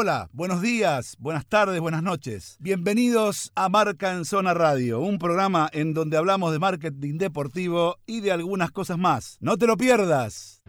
[0.00, 2.56] Hola, buenos días, buenas tardes, buenas noches.
[2.60, 8.20] Bienvenidos a Marca en Zona Radio, un programa en donde hablamos de marketing deportivo y
[8.20, 9.38] de algunas cosas más.
[9.40, 10.62] No te lo pierdas.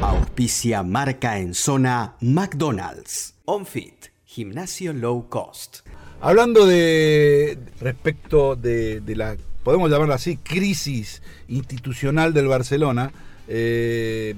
[0.00, 3.34] Auspicia Marca en Zona McDonald's.
[3.44, 5.80] OnFit, gimnasio low cost.
[6.22, 13.12] Hablando de respecto de, la, podemos llamarla así, crisis institucional del Barcelona,
[13.48, 14.34] eh,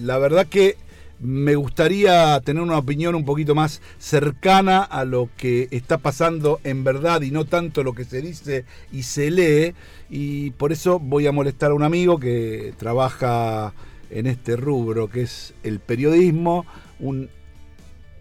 [0.00, 0.78] la verdad que
[1.18, 6.84] me gustaría tener una opinión un poquito más cercana a lo que está pasando en
[6.84, 9.74] verdad y no tanto lo que se dice y se lee.
[10.10, 13.72] Y por eso voy a molestar a un amigo que trabaja
[14.10, 16.66] en este rubro, que es el periodismo,
[17.00, 17.30] un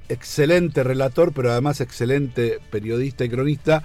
[0.09, 3.83] excelente relator, pero además excelente periodista y cronista,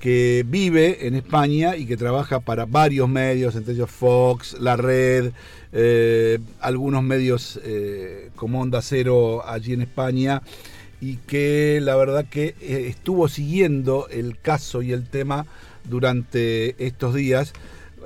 [0.00, 5.32] que vive en España y que trabaja para varios medios, entre ellos Fox, La Red,
[5.72, 10.42] eh, algunos medios eh, como Onda Cero allí en España,
[11.02, 15.46] y que la verdad que eh, estuvo siguiendo el caso y el tema
[15.84, 17.52] durante estos días.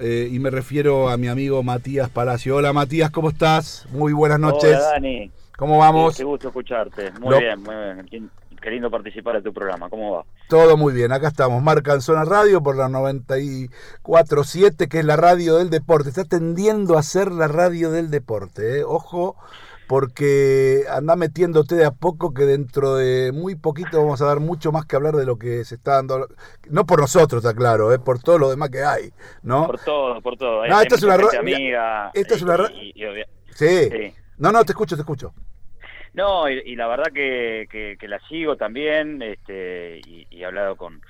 [0.01, 2.57] y me refiero a mi amigo Matías Palacio.
[2.57, 3.87] Hola Matías, ¿cómo estás?
[3.93, 4.77] Muy buenas noches.
[4.77, 5.31] Hola Dani.
[5.57, 6.17] ¿Cómo vamos?
[6.17, 7.13] Qué gusto escucharte.
[7.21, 7.75] Muy bien, muy
[8.11, 8.31] bien
[8.65, 9.91] queriendo participar de tu programa.
[9.91, 10.25] ¿Cómo va?
[10.49, 11.63] Todo muy bien, acá estamos.
[11.63, 16.09] Marca en Zona Radio por la 94.7, que es la radio del deporte.
[16.09, 18.79] Está tendiendo a ser la radio del deporte.
[18.79, 18.85] ¿eh?
[18.85, 19.37] Ojo,
[19.87, 24.73] porque anda metiéndote de a poco que dentro de muy poquito vamos a dar mucho
[24.73, 26.29] más que hablar de lo que se está dando.
[26.71, 27.99] No por nosotros, está claro, ¿eh?
[27.99, 29.13] por todo lo demás que hay.
[29.43, 29.67] ¿no?
[29.67, 30.67] Por todo, por todo.
[30.67, 32.11] No, esta es una amiga.
[32.15, 32.95] Esta es una sí.
[33.53, 34.15] sí.
[34.39, 35.35] No, no, te escucho, te escucho.
[36.15, 41.01] No, y, la verdad que, la sigo también, este, y, he hablado con,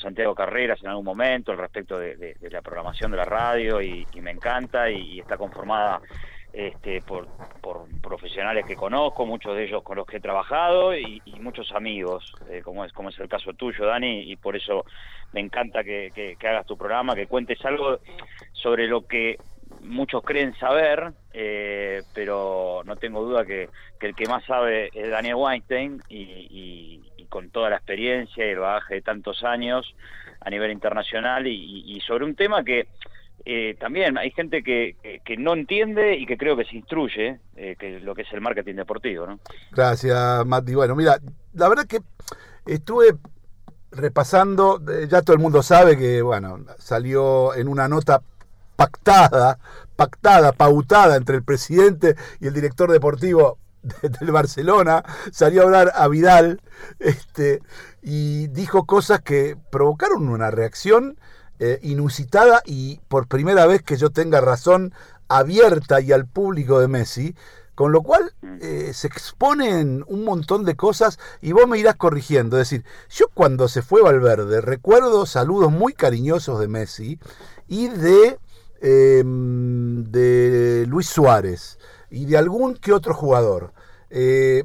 [0.00, 4.30] Santiago Carreras en algún momento al respecto de, la programación de la radio y, me
[4.30, 6.00] encanta y, está conformada
[6.52, 7.26] este, por,
[8.00, 12.62] profesionales que conozco, muchos de ellos con los que he trabajado y, muchos amigos, eh,
[12.62, 14.84] como, es, como es el caso tuyo, Dani, y por eso
[15.32, 17.98] me encanta que hagas tu programa, que cuentes algo
[18.52, 19.38] sobre lo que
[19.82, 23.68] muchos creen saber, eh, pero no tengo duda que,
[24.00, 28.94] el que más sabe es Daniel Weinstein y, con toda la experiencia y el bagaje
[28.94, 29.94] de tantos años
[30.40, 32.88] a nivel internacional y, sobre un tema que
[33.44, 34.96] eh, también hay gente que,
[35.38, 38.74] no entiende y que creo que se instruye, eh, que lo que es el marketing
[38.74, 39.26] deportivo.
[39.26, 39.38] ¿no?
[39.70, 40.74] Gracias, Mati.
[40.74, 41.20] Bueno, mira,
[41.54, 42.00] la verdad que
[42.66, 43.14] estuve
[43.92, 48.22] repasando, ya todo el mundo sabe que, bueno, salió en una nota
[48.78, 49.58] pactada,
[49.96, 53.58] pactada, pautada entre el presidente y el director deportivo
[54.20, 55.02] del Barcelona,
[55.32, 56.60] salió a hablar a Vidal
[57.00, 57.60] este,
[58.02, 61.18] y dijo cosas que provocaron una reacción
[61.58, 64.94] eh, inusitada y por primera vez que yo tenga razón
[65.26, 67.34] abierta y al público de Messi,
[67.74, 72.60] con lo cual eh, se exponen un montón de cosas y vos me irás corrigiendo.
[72.60, 77.18] Es decir, yo cuando se fue Valverde recuerdo saludos muy cariñosos de Messi
[77.66, 78.38] y de
[78.80, 81.78] Em, de Luis Suárez
[82.10, 83.72] y de algún que otro jugador.
[84.08, 84.64] Eh,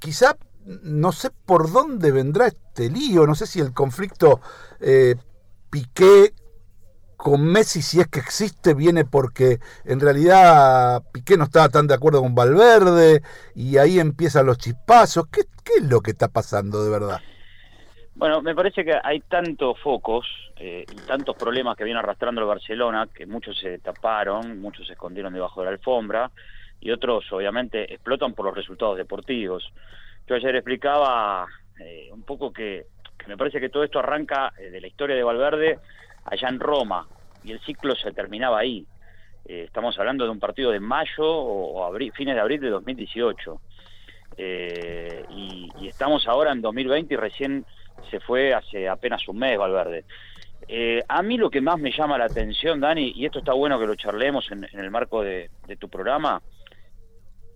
[0.00, 4.40] quizá no sé por dónde vendrá este lío, no sé si el conflicto
[4.80, 5.14] eh,
[5.70, 6.34] Piqué
[7.16, 11.94] con Messi, si es que existe, viene porque en realidad Piqué no estaba tan de
[11.94, 13.22] acuerdo con Valverde
[13.54, 15.28] y ahí empiezan los chispazos.
[15.30, 17.20] ¿Qué, qué es lo que está pasando de verdad?
[18.18, 22.46] Bueno, me parece que hay tantos focos eh, y tantos problemas que viene arrastrando el
[22.46, 26.30] Barcelona, que muchos se taparon, muchos se escondieron debajo de la alfombra
[26.80, 29.70] y otros obviamente explotan por los resultados deportivos.
[30.26, 31.46] Yo ayer explicaba
[31.78, 32.86] eh, un poco que,
[33.26, 35.78] me parece que todo esto arranca eh, de la historia de Valverde
[36.24, 37.06] allá en Roma
[37.44, 38.86] y el ciclo se terminaba ahí.
[39.44, 43.60] estamos hablando de un partido de mayo o, abril, fines de abril de 2018.
[44.38, 47.66] y, y estamos ahora en 2020 y recién
[48.10, 50.04] se fue hace apenas un mes Valverde.
[50.68, 53.78] Eh, a mí lo que más me llama la atención, Dani, y esto está bueno
[53.78, 56.42] que lo charlemos en, el marco de, tu programa,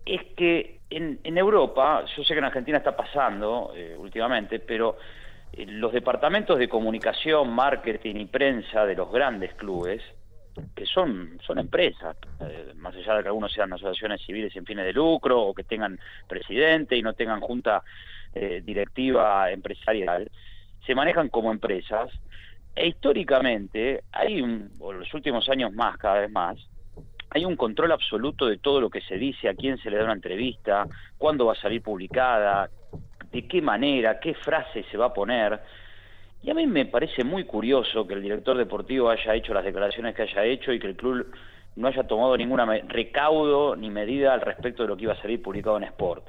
[0.06, 4.97] es que en, Europa, yo sé que en Argentina está pasando eh, últimamente, pero
[5.53, 10.03] eh, los departamentos de comunicación, marketing y prensa de los grandes clubes,
[10.75, 12.16] que son, son empresas,
[12.77, 15.98] más allá de que algunos sean asociaciones civiles sin fines de lucro o que tengan
[16.28, 17.83] presidente y no tengan junta
[18.34, 20.30] eh, directiva empresarial,
[20.86, 22.10] se manejan como empresas
[22.74, 26.56] e históricamente hay, un, o los últimos años más, cada vez más,
[27.30, 30.04] hay un control absoluto de todo lo que se dice, a quién se le da
[30.04, 30.86] una entrevista,
[31.16, 32.68] cuándo va a salir publicada,
[33.30, 35.60] de qué manera, qué frase se va a poner.
[36.42, 40.15] Y a mí me parece muy curioso que el director deportivo haya hecho las declaraciones
[40.15, 41.32] que haya hecho y que el club
[41.77, 45.41] no haya tomado ninguna recaudo ni medida al respecto de lo que iba a salir
[45.41, 46.24] publicado en Sport.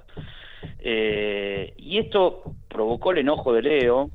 [0.79, 4.09] Eh, y esto provocó el enojo de Leo,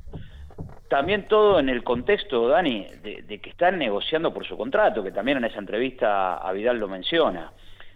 [0.87, 5.37] también todo en el contexto, Dani, de, que están negociando por su contrato, que también
[5.37, 7.51] en esa entrevista a Vidal lo menciona.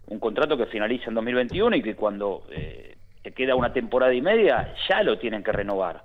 [0.08, 4.22] Un contrato que finaliza en 2021 y que cuando eh, te queda una temporada y
[4.22, 6.04] media ya lo tienen que renovar,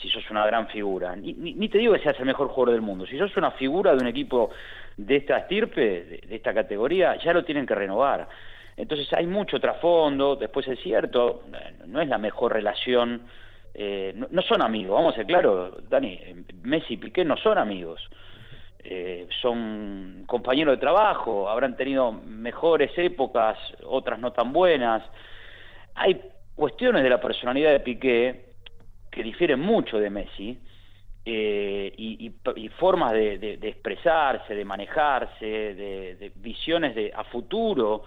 [0.00, 1.16] si sos una gran figura.
[1.16, 3.98] Ni, te digo que seas el mejor jugador del mundo, si sos una figura de
[3.98, 4.50] un equipo
[4.96, 8.28] de esta estirpe, de esta categoría, ya lo tienen que renovar.
[8.80, 11.44] Entonces hay mucho trasfondo, después es cierto,
[11.86, 13.22] no es la mejor relación
[13.74, 16.18] eh, no, son amigos, vamos a ser claros, Dani,
[16.62, 18.00] Messi y Piqué no son amigos,
[18.80, 25.02] eh, son compañeros de trabajo, habrán tenido mejores épocas, otras no tan buenas.
[25.94, 26.20] Hay
[26.56, 28.44] cuestiones de la personalidad de Piqué
[29.10, 30.58] que difieren mucho de Messi
[31.24, 32.30] eh, y,
[32.70, 38.02] formas de, expresarse, de manejarse, de, visiones de, a futuro,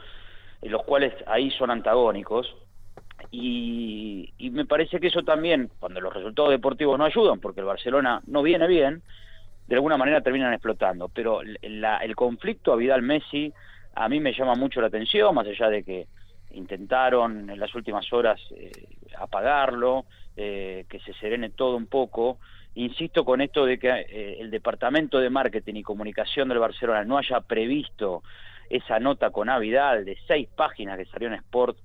[0.69, 2.55] los cuales ahí son antagónicos.
[3.31, 8.21] Y, me parece que eso también, cuando los resultados deportivos no ayudan, porque el Barcelona
[8.27, 9.01] no viene bien,
[9.67, 11.09] de alguna manera terminan explotando.
[11.09, 13.51] Pero el conflicto a Vidal-Messi
[13.95, 16.07] a mí me llama mucho la atención, más allá de que
[16.51, 18.71] intentaron en las últimas horas eh,
[19.17, 20.05] apagarlo,
[20.35, 22.39] eh, que se serene todo un poco.
[22.75, 27.17] Insisto con esto de que eh, el Departamento de Marketing y Comunicación del Barcelona no
[27.17, 28.23] haya previsto
[28.69, 31.77] esa nota con A Vidal de seis páginas que salió en Sport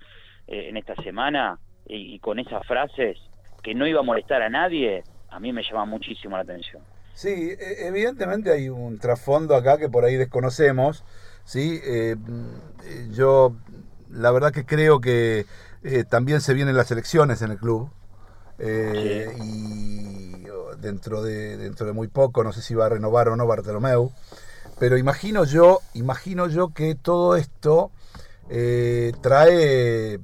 [0.46, 3.18] eh, en esta semana y, con esas frases
[3.62, 6.82] que no iba a molestar a nadie, a mí me llama muchísimo la atención.
[7.14, 11.04] Sí, e, evidentemente hay un trasfondo acá que por ahí desconocemos,
[11.44, 11.80] ¿sí?
[11.84, 12.16] Eh,
[13.10, 13.56] yo
[14.10, 15.46] la verdad que creo que
[15.82, 17.90] eh, también se vienen las elecciones en el club.
[18.60, 20.18] y
[20.80, 24.12] dentro de dentro de muy poco no sé si va a renovar o no Bartolomeu
[24.78, 27.90] pero imagino yo imagino yo que todo esto
[28.48, 30.18] eh, trae...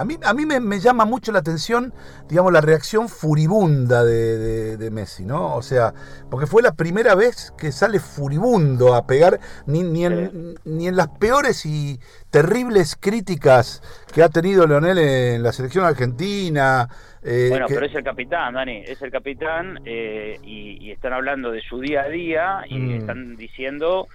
[0.00, 1.92] A mí, a mí me, llama mucho la atención,
[2.28, 5.54] digamos, la reacción furibunda de, Messi, ¿no?
[5.56, 5.92] O sea,
[6.30, 10.96] porque fue la primera vez que sale furibundo a pegar, ni, ni, en, ni en
[10.96, 12.00] las peores y
[12.30, 13.82] terribles críticas
[14.14, 16.88] que ha tenido Leonel en la selección argentina.
[17.22, 21.60] Eh, bueno, pero es el capitán, Dani, es el capitán eh, y, están hablando de
[21.60, 22.90] su día a día y mm.
[22.92, 24.08] están diciendo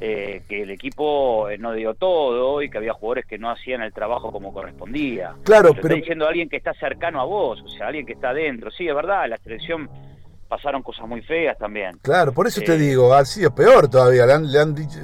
[0.00, 3.82] eh, que el equipo eh, no dio todo y que había jugadores que no hacían
[3.82, 5.34] el trabajo como correspondía.
[5.44, 5.88] Claro, pero...
[5.88, 8.70] Está diciendo alguien que está cercano a vos, o sea, alguien que está adentro.
[8.70, 9.88] Sí, es verdad, la selección
[10.48, 11.98] pasaron cosas muy feas también.
[12.02, 14.26] Claro, por eso te eh, digo, ha sido peor todavía.
[14.26, 14.98] Le han, le han dicho,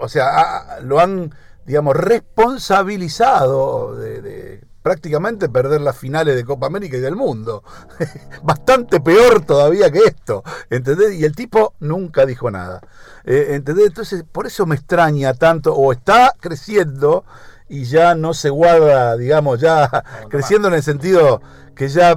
[0.00, 1.30] o sea, lo han,
[1.64, 7.62] digamos, responsabilizado de prácticamente perder las finales de Copa América y del mundo.
[8.42, 11.20] Bastante peor todavía que esto, ¿entendés?
[11.20, 12.80] Y el tipo nunca dijo nada.
[13.22, 13.88] Eh, ¿Entendés?
[13.88, 17.26] Entonces, por eso me extraña tanto, o está creciendo
[17.68, 19.90] y ya no se guarda, digamos, ya
[20.30, 21.42] creciendo en el sentido
[21.76, 22.14] que ya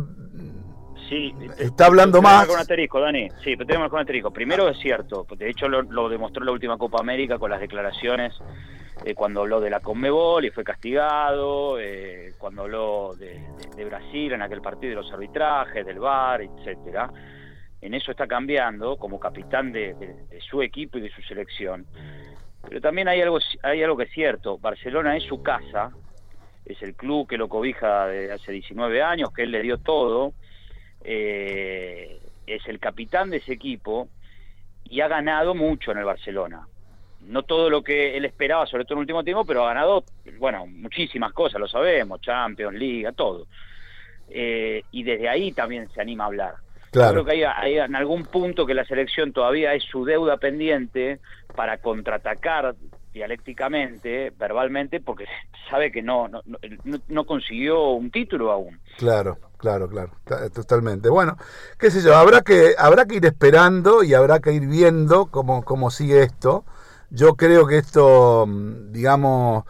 [1.10, 2.48] Sí, está hablando más.
[2.48, 3.28] Con asterisco, Dani.
[3.44, 4.32] Sí, pero tenemos con asterisco.
[4.32, 8.34] Primero es cierto, de hecho lo, lo demostró la última Copa América con las declaraciones
[9.04, 13.42] eh, cuando habló de la Conmebol y fue castigado, eh, cuando habló de,
[13.84, 17.12] Brasil en aquel partido de los arbitrajes, del VAR, etcétera.
[17.82, 19.96] En eso está cambiando como capitán de,
[20.48, 21.88] su equipo y de su selección.
[22.68, 25.92] Pero también hay algo, hay algo que es cierto, Barcelona es su casa,
[26.64, 30.34] es el club que lo cobija desde hace 19 años, que él le dio todo,
[31.04, 34.10] eh, es el capitán de ese equipo
[34.84, 36.68] y ha ganado mucho en el Barcelona
[37.28, 40.04] no todo lo que él esperaba, sobre todo en el último tiempo, pero ha ganado,
[40.40, 43.48] bueno, muchísimas cosas, lo sabemos, Champions, Liga, todo.
[44.30, 46.56] Eh, y desde ahí también se anima a hablar.
[46.92, 47.24] Claro.
[47.24, 51.20] creo que hay, en algún punto que la selección todavía es su deuda pendiente
[51.56, 52.76] para contraatacar
[53.14, 55.26] dialécticamente, verbalmente, porque
[55.70, 56.42] sabe que no, no,
[57.08, 58.80] no, consiguió un título aún.
[58.98, 60.12] Claro, claro, claro,
[60.54, 61.08] totalmente.
[61.10, 61.38] Bueno,
[61.80, 65.64] qué sé yo, habrá que, habrá que ir esperando y habrá que ir viendo cómo,
[65.64, 66.66] cómo sigue esto.
[67.12, 69.66] Yo creo que esto, mm, digamos,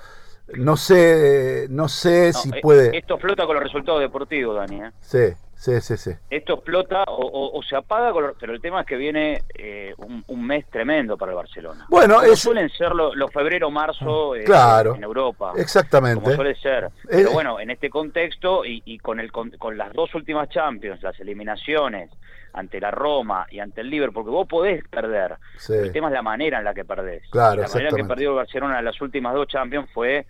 [0.53, 2.97] no sé, no sé si eh, puede.
[2.97, 4.83] Esto flota con los resultados deportivos, Dani.
[4.83, 4.91] ¿eh?
[5.01, 6.09] Sí, Sí, sí, sí.
[6.31, 9.93] Esto explota o, se apaga, pero el tema es que viene eh,
[10.25, 11.85] un, mes tremendo para el Barcelona.
[11.87, 15.53] Bueno, suelen ser los lo febrero, marzo eh, claro, en Europa.
[15.55, 16.23] Exactamente.
[16.23, 16.89] Como suele ser.
[17.07, 22.09] Pero bueno, en este contexto y, con, el, con, las dos últimas Champions, las eliminaciones
[22.53, 25.37] ante la Roma y ante el Liverpool, porque vos podés perder.
[25.69, 27.23] El tema es la manera en la que perdés.
[27.29, 30.25] Claro, la manera en que perdió el Barcelona en las últimas dos Champions fue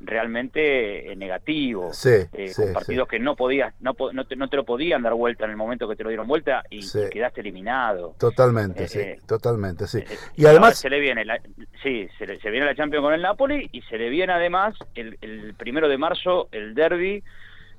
[0.00, 1.90] realmente eh, negativo.
[2.04, 5.44] Eh, con partidos que no podías, no, no, te, no, te, lo podían dar vuelta
[5.44, 6.80] en el momento que te lo dieron vuelta y,
[7.10, 8.14] quedaste eliminado.
[8.18, 10.02] Totalmente, eh, sí, totalmente, sí.
[10.36, 11.40] y además se le viene, la,
[11.82, 14.74] sí, se, le, se, viene la Champions con el Napoli y se le viene además
[14.94, 17.22] el, el primero de marzo el derby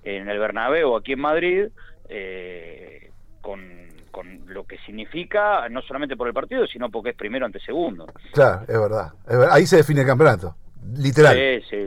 [0.04, 1.68] en el Bernabéu aquí en Madrid,
[2.10, 3.07] eh,
[3.42, 3.88] con,
[4.48, 8.08] lo que significa, no solamente por el partido, sino porque es primero ante segundo.
[8.34, 9.14] Claro, es verdad.
[9.52, 10.56] Ahí se define el campeonato.
[10.96, 11.38] Literal.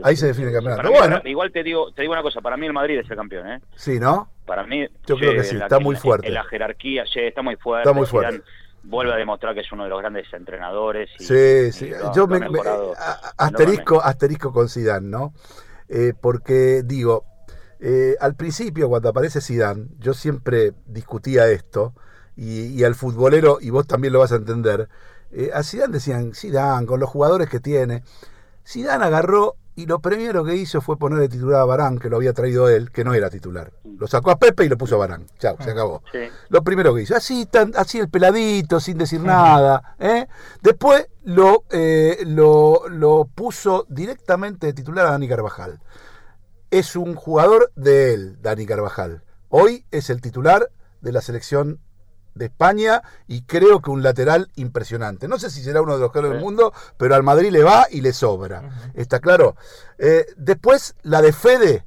[0.03, 0.89] Ahí se define el campeonato.
[0.91, 1.21] bueno.
[1.25, 3.59] igual te digo, te digo una cosa, para mí el Madrid es el campeón, ¿eh?
[3.75, 4.29] Sí, ¿no?
[4.45, 6.27] Para mí, yo creo que sí, está muy fuerte.
[6.27, 7.89] En la jerarquía, sí, está muy fuerte.
[7.89, 8.41] Está muy fuerte
[8.83, 11.09] vuelve a demostrar que es uno de los grandes entrenadores.
[11.17, 11.91] sí, sí.
[12.15, 12.39] Yo me,
[13.37, 15.33] asterisco, asterisco con Zidane, ¿no?
[15.87, 17.25] Eh, porque digo,
[17.83, 21.95] eh, al principio cuando aparece Zidane, yo siempre discutía esto
[22.35, 24.87] y, al futbolero y vos también lo vas a entender.
[25.31, 28.03] Eh, a Zidane decían Zidane con los jugadores que tiene.
[28.63, 32.33] Zidane agarró y lo primero que hizo fue ponerle titular a Barán, que lo había
[32.33, 33.71] traído él, que no era titular.
[33.97, 35.25] Lo sacó a Pepe y lo puso a Barán.
[35.39, 36.03] Chao, se acabó.
[36.49, 37.15] Lo primero que hizo.
[37.15, 39.95] Así, tan, así el peladito, sin decir nada.
[39.97, 40.27] ¿eh?
[40.61, 45.79] Después lo, eh, lo, lo puso directamente de titular a Dani Carvajal.
[46.71, 49.23] Es un jugador de él, Dani Carvajal.
[49.49, 51.81] Hoy es el titular de la selección
[52.33, 55.27] de España y creo que un lateral impresionante.
[55.27, 57.87] No sé si será uno de los mejores del mundo, pero al Madrid le va
[57.91, 58.91] y le sobra.
[58.93, 59.57] ¿Está claro?
[59.97, 61.85] Eh, después, la de Fede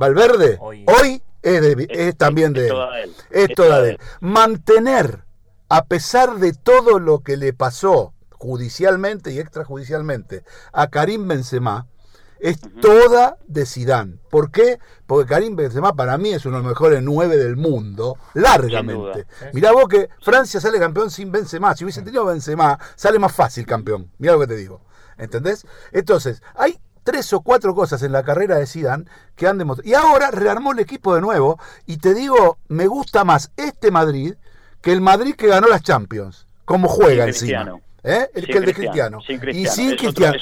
[0.00, 3.14] Valverde, hoy, es, también de él.
[3.30, 3.98] Es toda de él.
[4.20, 5.26] Mantener,
[5.68, 11.86] a pesar de todo lo que le pasó judicialmente y extrajudicialmente a Karim Benzema,
[12.42, 14.20] es toda de Sidán.
[14.28, 14.80] ¿Por qué?
[15.06, 19.26] Porque Karim Benzema para mí es uno de los mejores nueve del mundo, largamente.
[19.52, 21.76] Mirá vos que Francia sale campeón sin Benzema.
[21.76, 24.10] Si hubiese tenido Benzema, sale más fácil campeón.
[24.18, 24.80] Mirá lo que te digo.
[25.18, 25.64] ¿Entendés?
[25.92, 29.04] Entonces, hay tres o cuatro cosas en la carrera de Zidane
[29.36, 29.88] que han demostrado.
[29.88, 34.34] Y ahora rearmó el equipo de nuevo y te digo, me gusta más este Madrid
[34.80, 37.78] que el Madrid que ganó las Champions, como juega encima.
[38.04, 38.28] ¿Eh?
[38.34, 39.18] El, que el de Cristiano.
[39.20, 40.36] Y sin Cristiano.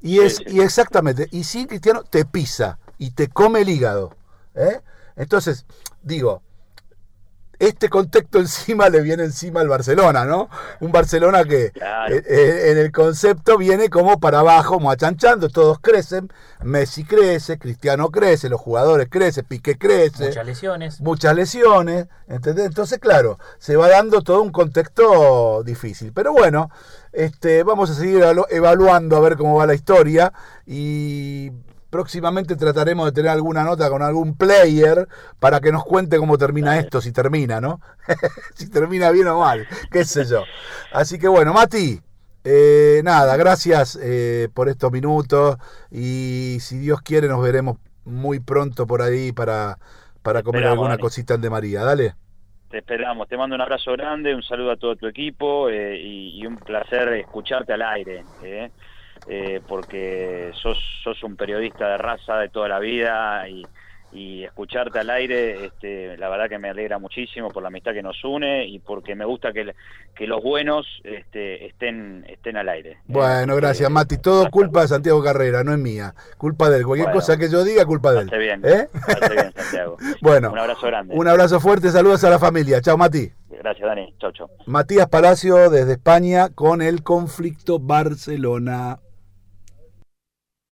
[0.00, 1.28] Y, es, y exactamente.
[1.32, 4.16] Y sin Cristiano te pisa y te come el hígado.
[4.54, 4.80] ¿eh?
[5.16, 5.66] Entonces,
[6.02, 6.42] digo,
[7.58, 10.48] este contexto encima le viene encima al Barcelona, ¿no?
[10.80, 11.72] Un Barcelona que eh,
[12.08, 16.32] eh, en el concepto viene como para abajo, como achanchando, todos crecen,
[16.62, 20.26] Messi crece, Cristiano crece, los jugadores crecen, Piqué crece.
[20.26, 21.00] Muchas lesiones.
[21.00, 22.66] Muchas lesiones, ¿entendés?
[22.66, 26.12] Entonces, claro, se va dando todo un contexto difícil.
[26.12, 26.70] Pero bueno,
[27.12, 30.32] este, vamos a seguir evaluando a ver cómo va la historia
[30.66, 31.52] y
[31.94, 35.06] Próximamente trataremos de tener alguna nota con algún player
[35.38, 37.80] para que nos cuente cómo termina esto, si termina, ¿no?
[38.56, 40.42] si termina bien o mal, qué sé yo.
[40.92, 42.00] Así que bueno, Mati,
[42.42, 45.56] eh, nada, gracias eh, por estos minutos
[45.88, 49.78] y si Dios quiere nos veremos muy pronto por ahí para,
[50.20, 51.84] para comer alguna cosita de María.
[51.84, 52.16] Dale.
[52.70, 56.40] Te esperamos, te mando un abrazo grande, un saludo a todo tu equipo eh, y,
[56.40, 58.24] y, un placer escucharte al aire.
[59.28, 59.60] ¿Eh?
[59.66, 63.64] porque sos, sos un periodista de raza de toda la vida y,
[64.14, 68.02] y escucharte al aire, este, la verdad que me alegra muchísimo por la amistad que
[68.02, 69.74] nos une y porque me gusta que,
[70.14, 72.98] que los buenos este, estén, estén al aire.
[73.06, 74.18] Bueno, gracias Mati.
[74.18, 76.14] Todo culpa de Santiago Carrera, no es mía.
[76.38, 76.86] Culpa de él.
[76.86, 78.30] Cualquier cosa que yo diga, culpa de él.
[78.30, 78.88] Bien, ¿Eh?
[79.34, 79.96] bien, Santiago.
[80.22, 81.14] bueno, un abrazo grande.
[81.16, 82.80] Un abrazo fuerte, saludos a la familia.
[82.80, 83.32] Chao, Mati.
[83.50, 84.14] Gracias, Dani.
[84.20, 84.48] Chao, chao.
[84.66, 89.00] Matías Palacio desde España con el conflicto Barcelona.